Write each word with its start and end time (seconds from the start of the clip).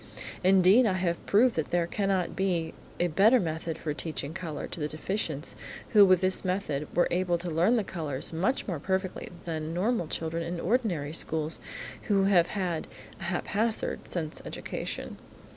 Indeed, 0.43 0.87
I 0.87 0.93
have 0.93 1.23
proved 1.27 1.53
that 1.57 1.69
there 1.69 1.85
cannot 1.85 2.35
be 2.35 2.73
a 2.99 3.05
better 3.05 3.39
method 3.39 3.77
for 3.77 3.93
teaching 3.93 4.33
colour 4.33 4.65
to 4.65 4.79
the 4.79 4.87
deficients, 4.87 5.53
who, 5.89 6.03
with 6.07 6.21
this 6.21 6.43
method 6.43 6.87
were 6.95 7.07
able 7.11 7.37
to 7.37 7.51
learn 7.51 7.75
the 7.75 7.83
colours 7.83 8.33
much 8.33 8.67
more 8.67 8.79
perfectly 8.79 9.29
than 9.45 9.75
normal 9.75 10.07
children 10.07 10.41
in 10.41 10.57
the 10.57 10.63
ordinary 10.63 11.13
schools 11.13 11.59
who 12.07 12.23
have 12.23 12.47
had 12.47 12.87
a 13.19 13.25
haphazard 13.25 14.07
sense 14.07 14.41
education. 14.43 15.17